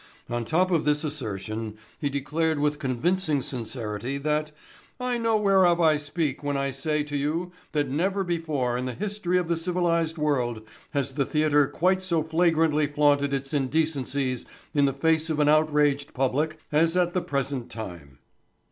[0.31, 4.51] On top of this assertion he declared with convincing sincerity, that
[4.99, 8.95] "I know whereof I speak when I say to you that never before in the
[8.95, 14.85] history of the civilized world has the theatre quite so flagrantly flaunted its indecencies in
[14.85, 18.17] the face of an outraged public as at the present time."